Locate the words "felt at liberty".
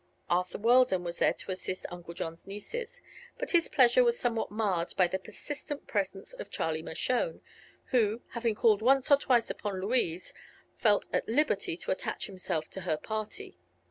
10.75-11.77